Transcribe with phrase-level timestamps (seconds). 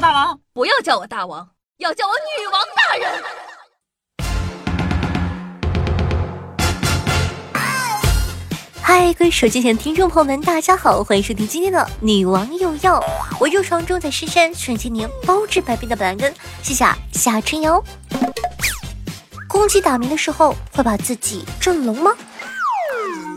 [0.00, 1.46] 大王，不要叫我大王，
[1.76, 3.22] 要叫我女王大人。
[8.80, 12.98] 嗨，各位手机前的听众朋友们，大家好，欢迎收听今天的女王又要。
[13.38, 17.84] 我热床中在深山，瞬间年包治百病的板蓝根，谢谢啊夏春瑶。
[19.46, 22.10] 公鸡打鸣的时候会把自己震聋吗？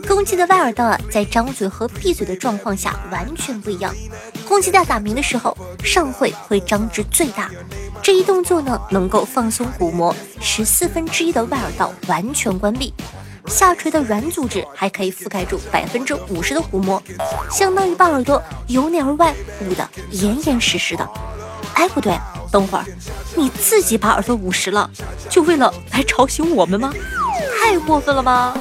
[0.06, 3.94] 公鸡的外耳道啊，在张嘴和闭嘴的状况下完全不一样。
[4.46, 7.50] 公鸡在打鸣的时候，上喙会张至最大，
[8.02, 12.92] 这一动作呢，能够放松鼓膜，使四分之一的外耳道完全关闭。
[13.46, 17.02] 下垂的软组织还可以覆盖住百分之五十的鼓膜，
[17.50, 21.08] 相当于把耳朵由内而外捂得严严实实的。
[21.74, 22.18] 哎，不对，
[22.50, 22.84] 等会儿，
[23.36, 24.88] 你自己把耳朵捂实了，
[25.28, 26.92] 就为了来吵醒我们吗？
[27.60, 28.56] 太过分了吧！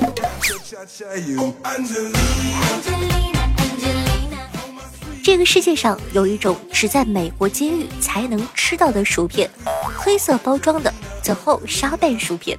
[5.23, 9.49] 这个世界上有一种只在美国监狱才能吃到的薯片，
[9.95, 12.57] 黑色包装的最后沙贝薯片。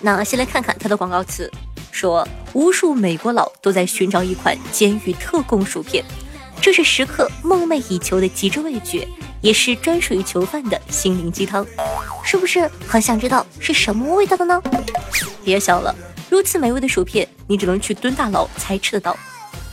[0.00, 1.50] 那先来看看它的广告词，
[1.90, 6.04] 说无数美国佬都在寻找一款监狱特供薯片，
[6.60, 9.08] 这是食客梦寐以求的极致味觉，
[9.40, 11.66] 也是专属于囚犯的心灵鸡汤。
[12.22, 14.62] 是不是很想知道是什么味道的呢？
[15.44, 15.92] 别想了。
[16.30, 19.16] 如此美味的薯片，你只能去蹲大牢才吃得到。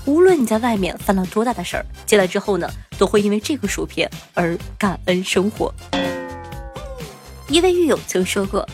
[0.06, 5.72] 无论你在外面犯了多大的事儿，进来之后呢，都会因为这个薯片而感恩生活。
[7.48, 8.68] 一位狱友曾说过：“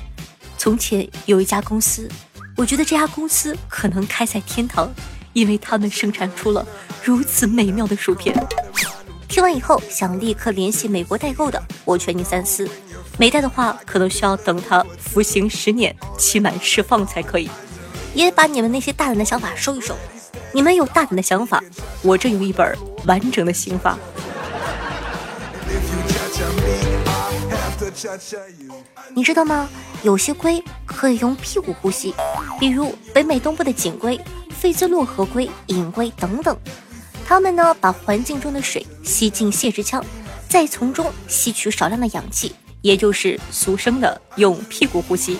[0.57, 2.09] 从前有一家公司，
[2.55, 4.89] 我觉得这家公司可能开在天堂，
[5.33, 6.65] 因为他们生产出了
[7.03, 8.33] 如此美妙的薯片。”
[9.27, 12.69] 听完以后，想立刻联系美国代购的，我劝你三思。
[13.17, 17.49] 没带的话，可能需要等他服刑十年期满释放才可以。
[18.13, 19.95] 也把你们那些大胆的想法收一收。
[20.51, 21.63] 你们有大胆的想法，
[22.01, 23.97] 我这有一本完整的刑法。
[29.13, 29.69] 你知道吗？
[30.03, 32.13] 有些龟可以用屁股呼吸，
[32.59, 34.19] 比如北美东部的锦龟、
[34.49, 36.57] 费兹洛河龟、隐龟等等。
[37.25, 40.03] 它们呢，把环境中的水吸进泄殖腔，
[40.49, 45.39] 再从中吸取少量的氧气，也就是俗称的用屁股呼吸。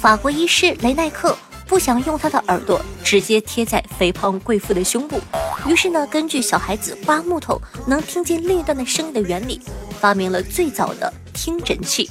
[0.00, 5.20] 法国医师雷奈克不想用他的耳朵直接贴在肥胖贵妇的胸部，
[5.66, 9.60] 于是呢，根据小孩子刮木头能听见另一端的声音的原理，
[10.00, 12.10] 发明了最早的听诊器。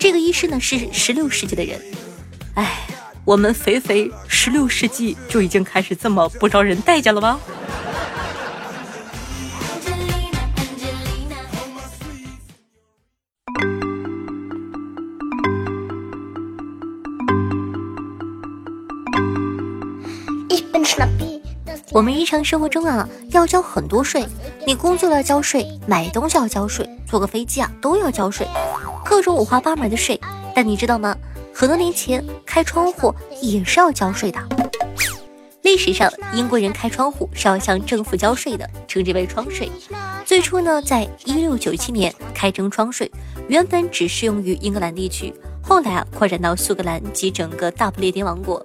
[0.00, 1.80] 这个医师呢是十六世纪的人。
[2.54, 2.80] 哎，
[3.24, 7.38] 我们肥肥十六世纪就已经开始这么不招人待见了吗？
[21.94, 24.26] 我们日常生活中啊，要交很多税。
[24.66, 28.46] 你工作要交税，买东西要交税，坐个飞机啊都要交税，
[29.04, 30.18] 各种五花八门的税。
[30.54, 31.14] 但你知道吗？
[31.52, 34.40] 很多年前开窗户也是要交税的。
[35.60, 39.70] 历史上，英国人开窗户是要向政府交税的，称之为窗税。
[40.24, 43.10] 最初呢，在一六九七年开征窗税，
[43.48, 48.64] 原本只适用于英格兰地区，后来啊扩展到苏格兰及整个大不列颠王国。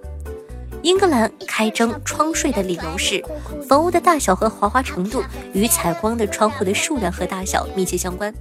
[0.82, 3.22] 英格兰开征窗税的理由是，
[3.68, 5.22] 房屋的大小和豪华程度
[5.52, 8.32] 与采光的窗户的数量和大小密切相关，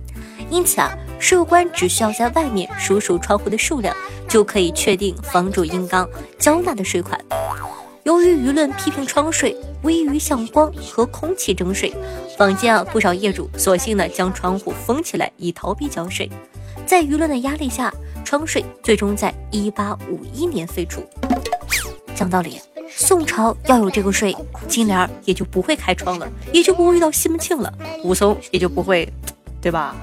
[0.49, 3.95] 因此啊，税务官只需要在外面数数窗户的数量，
[4.27, 7.19] 就可以确定房主应当交纳的税款。
[8.03, 11.93] 由于舆论批评窗税微于向光和空气征税，
[12.37, 16.29] 坊间啊不少业主索性呢将窗户封起来以逃避交税。
[16.85, 17.93] 在舆论的压力下，
[18.23, 21.03] 窗税最终在一八五一年废除。
[22.17, 24.35] 讲道理，宋朝要有这个税，
[24.67, 27.71] 金莲也就不会开窗了，也就不会遇到西门庆了，
[28.03, 29.07] 武松也就不会，
[29.61, 29.95] 对吧？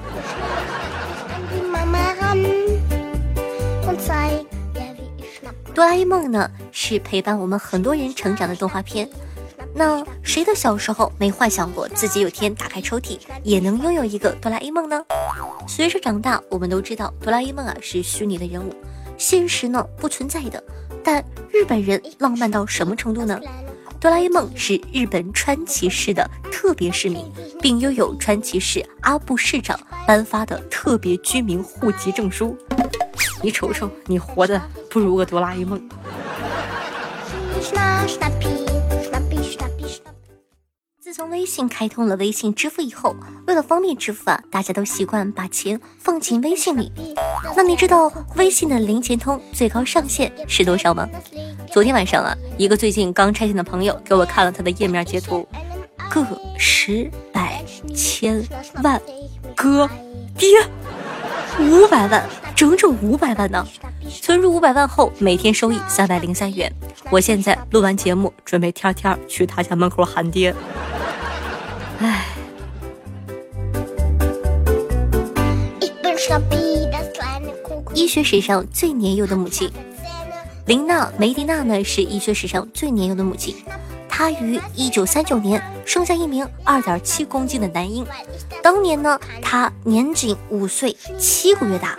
[5.73, 9.09] 哆啦 A 梦呢，是陪伴我们很多人成长的动画片。
[9.73, 15.03] 那谁的小时候没幻想过自己有天打开抽屉也能拥有一个哆啦 A 梦呢？
[15.67, 18.73] 随着长大，我们都知道哆啦 A 梦啊是虚拟的人物，
[19.17, 20.63] 现实呢不存在的。
[21.05, 23.39] 但日本人浪漫到什么程度呢？
[23.99, 27.23] 哆啦 A 梦是日本川崎市的特别市民，
[27.61, 32.57] 并拥有川崎市阿部市长颁发的特别居民户籍证书。
[33.43, 34.59] 你瞅瞅，你活的
[34.89, 35.79] 不如个哆啦 A 梦。
[41.35, 43.13] 微信开通了微信支付以后，
[43.45, 46.89] 为了方便支付啊，大家都习惯把钱放进微信里。
[47.57, 51.05] 那你知道微信的零钱通最高上限是多少吗？
[51.69, 55.45] 昨天晚上啊，一个最近刚拆迁的朋友给我看了他的页面截图，
[56.09, 56.25] 个
[56.57, 57.61] 十百
[57.93, 58.41] 千
[58.81, 58.99] 万，
[59.53, 59.89] 哥，
[60.37, 60.47] 爹，
[61.59, 62.23] 五百万，
[62.55, 63.67] 整整五百万呢！
[64.21, 66.71] 存入五百万后，每天收益三百零三元。
[67.11, 70.55] 我现在录完节目，准备天天去他家门口喊爹。
[71.99, 72.25] 唉。
[77.93, 79.71] 医学史上最年幼的母亲，
[80.65, 83.55] 琳娜·梅迪娜呢，是医学史上最年幼的母亲。
[84.09, 88.05] 她于一九三九年生下一名二点七公斤的男婴，
[88.61, 91.97] 当年呢，她年仅五岁七个月大。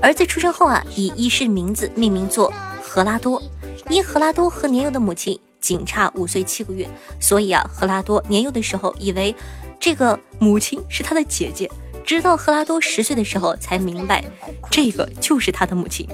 [0.00, 2.52] 儿子出生后啊，以医师名字命名作
[2.82, 3.40] 赫拉多。
[3.88, 6.86] 因赫拉多和年幼的母亲仅差五岁七个月，
[7.18, 9.34] 所以啊，赫拉多年幼的时候以为
[9.80, 11.70] 这个母亲是他的姐姐。
[12.04, 14.24] 直到赫拉多十岁的时候，才明白
[14.68, 16.06] 这个就是他的母亲。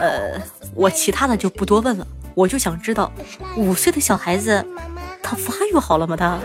[0.00, 0.40] 呃，
[0.72, 3.12] 我其他的就不多问了，我就想知道，
[3.56, 4.64] 五岁的小孩子，
[5.20, 6.16] 他发育好了吗？
[6.16, 6.38] 他？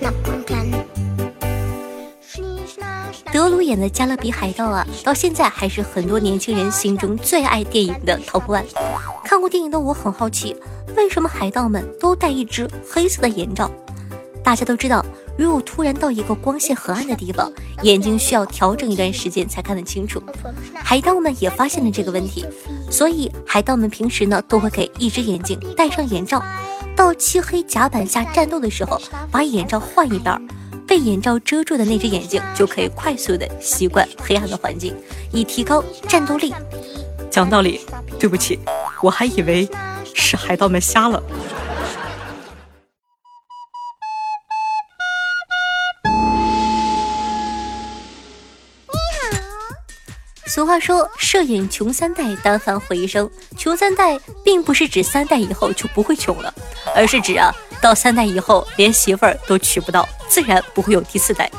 [3.32, 8.64] 德鲁演的《加勒比海盗》啊，到现在还是很多年轻人心中最爱电影的 top one。
[9.30, 10.56] 看过电影的我很好奇，
[10.96, 13.70] 为什么海盗们都戴一只黑色的眼罩？
[14.42, 15.06] 大家都知道，
[15.38, 17.48] 如果突然到一个光线很暗的地方，
[17.82, 20.20] 眼睛需要调整一段时间才看得清楚。
[20.74, 22.44] 海盗们也发现了这个问题，
[22.90, 26.42] 所以海盗们平时呢都会给一只眼睛戴上眼罩，
[26.96, 29.00] 到漆黑甲板下战斗的时候，
[29.30, 30.36] 把眼罩换一边。
[30.88, 34.92] 被眼罩遮住的那只眼睛就可以快速的习惯黑暗的环境，
[35.30, 36.52] 以提高战斗力。
[37.30, 37.80] 讲道理，
[38.18, 38.58] 对不起，
[39.02, 39.68] 我还以为
[40.14, 41.22] 是海盗们瞎了。
[48.86, 49.38] 你好。
[50.46, 53.30] 俗话说，摄影穷三代，单反毁一生。
[53.56, 56.52] 穷三代并不是指三代以后就不会穷了，
[56.94, 57.50] 而是指啊。
[57.80, 61.50] 到三代以后，连媳妇儿都娶不到，自然不会有第四代。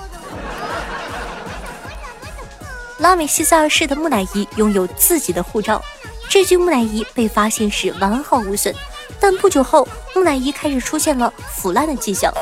[3.00, 5.84] 拉美西斯二世的木乃伊拥有自己的护照，
[6.32, 8.74] 这具木乃伊被发现时完好无损，
[9.20, 9.86] 但不久后
[10.16, 12.34] 木乃伊开始出现了腐烂的迹象。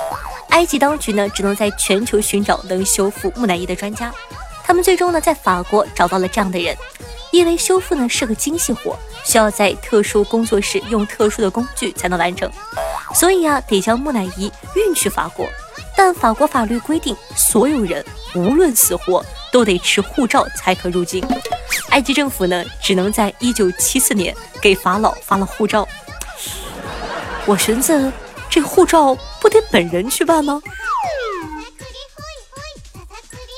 [0.49, 4.13] 埃及当局呢，只能在全球寻找能修复木乃伊的专家，
[4.63, 6.77] 他们最终呢，在法国找到了这样的人。
[7.31, 8.95] 因为修复呢是个精细活，
[9.25, 12.47] 需要在特殊工作室用特殊的工具才能完成，
[13.15, 15.47] 所以啊，得将木乃伊运去法国。
[15.97, 18.05] 但法国法律规定，所有人
[18.35, 21.23] 无论死活都得持护照才可入境。
[21.89, 25.87] 埃及政府呢，只能在一九七四年给法老发了护照。
[27.45, 28.11] 我寻思，
[28.49, 30.61] 这护照不得本人去办吗？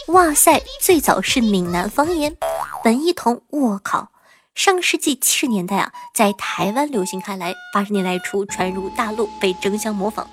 [0.08, 2.36] 哇塞，最早是闽南方言。
[2.84, 4.10] 本一同，我靠！
[4.54, 10.30] 上世纪七十年代啊，在台湾流行开来，八十年代初传入大陆，被争相模仿。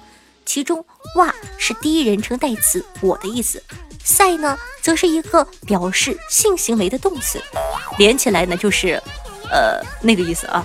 [0.48, 0.82] 其中
[1.16, 3.62] “哇”是第一人称代词“我的意思
[4.02, 7.38] ”，“赛”呢，则是一个表示性行为的动词，
[7.98, 8.98] 连起来呢就是，
[9.50, 10.64] 呃，那个意思啊。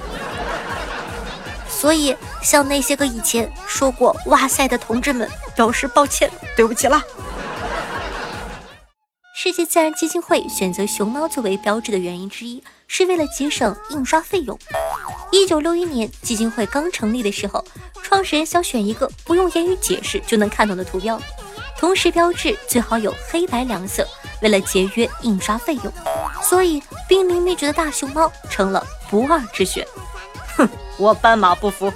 [1.67, 7.03] 所以，向那些个以前说过“哇塞”的同志们表示抱歉，对不起了。
[9.43, 14.57] 世界自然基金会选择熊猫作为标志的原因之一，是为了节省印刷费用。
[15.33, 17.61] 一九六一年，基金会刚成立的时候，
[18.01, 21.21] 创始人想选一个不用言语解释就能看懂的图标，
[21.77, 24.07] 同时标志最好有黑白两色，
[24.41, 25.91] 为了节约印刷费用，
[26.41, 29.85] 所以濒临灭绝的大熊猫成了不二之选。
[30.55, 30.65] 哼，
[30.97, 31.91] 我斑马不服。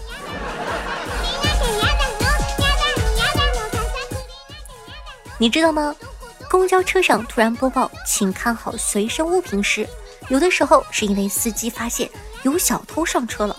[5.38, 5.96] 你知道吗？
[6.50, 9.88] 公交车上突然播报，请看好随身物品时，
[10.30, 12.10] 有的时候是因为司机发现
[12.44, 13.56] 有小偷上车了。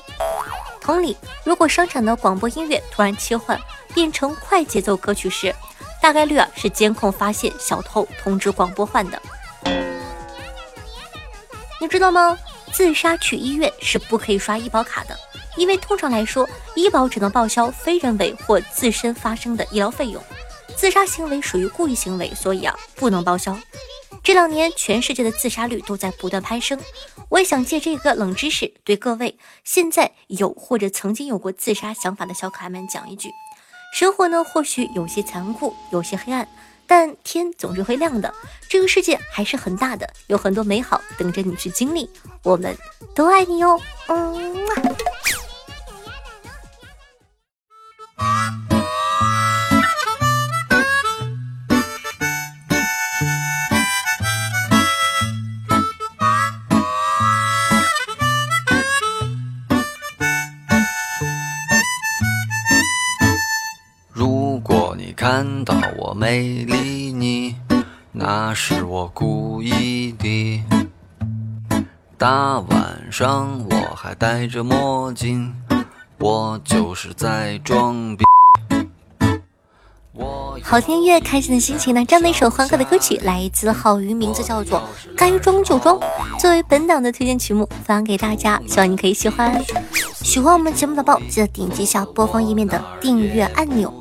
[0.80, 3.60] 同理，如果商场的广播音乐突然切换
[3.94, 5.54] 变成快节奏歌曲时，
[6.00, 9.20] 大概率啊是监控发现小偷通知广播换的。
[11.80, 12.38] 你知道吗？
[12.72, 15.16] 自杀去医院是不可以刷医保卡的，
[15.56, 20.22] 因为通常来说，医保只能报销非人为或自身发生的医疗费用。
[20.78, 23.58] 自杀行为属于故意行为，所以啊不能报销。
[24.22, 26.78] 这两年全世界的自杀率都在不断攀升，
[27.30, 33.30] 我也想借这个冷知识对各位现在有或者曾经有过自杀想法的小可爱们讲一句：
[33.92, 36.48] 生活呢或许有些残酷，有些黑暗，
[36.86, 38.32] 但天总是会亮的。
[38.68, 42.08] 这个世界还是很大的，有很多美好等着你去经历。
[42.44, 42.76] 我们
[43.14, 44.66] 都爱你哦，嗯。
[65.18, 67.56] 看到我没理你，
[68.12, 70.62] 那是我故意的。
[72.16, 75.52] 大晚上我还戴着墨镜，
[76.20, 78.24] 我就是在装逼。
[80.62, 82.04] 好听音乐，开心的心情呢。
[82.04, 84.78] 这样的一首欢快的歌曲来自浩宇，名字叫做
[85.16, 85.98] 《该装就装》，
[86.38, 89.60] 作为本档的推荐曲目发给大家，希望你可以喜欢。
[90.20, 93.92] 喜欢我们节目的宝，记得点击一下播放页面的订阅按钮。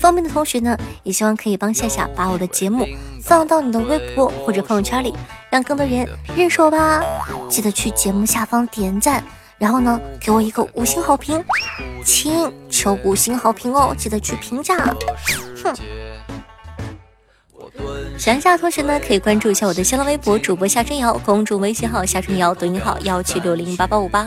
[0.00, 2.86] 方便的同学呢，也希望可以帮夏夏把我的节目
[3.22, 5.14] 放到你的微博或者朋友圈里，
[5.50, 7.02] 让更多人认识我吧。
[7.48, 9.22] 记得去节目下方点赞，
[9.58, 11.42] 然后呢，给我一个五星好评，
[12.04, 13.94] 亲，求五星好评哦！
[13.96, 14.76] 记得去评价。
[15.62, 15.74] 哼。
[18.18, 24.26] 喜欢夏同学呢，可以关注一下我的新浪微博主播夏春瑶，公众微信号夏春瑶，抖音号幺七六零八八五八。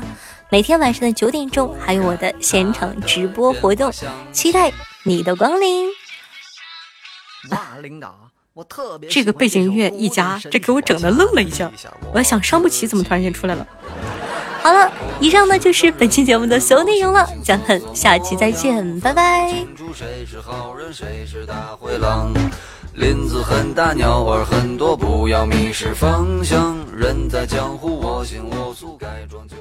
[0.51, 3.91] 每天晚上的九点钟，还有我的现场直播活动，
[4.31, 4.71] 期待
[5.09, 5.87] 你的光临。
[7.49, 8.15] 哇，领导，
[8.53, 11.71] 我特别这个背景音乐一加，这给我整的愣了一下。
[12.13, 13.65] 我在想，伤不起怎么突然间出来了？
[14.61, 19.51] 好了，以上呢就是本期节目的所有内容了，咱们下期再见，拜拜。
[22.93, 26.77] 林子很大，鸟儿很多，不要迷失方向。
[26.95, 29.55] 人在江湖，我行我素，该装就。